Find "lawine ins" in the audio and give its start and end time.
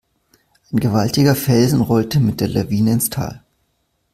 2.47-3.11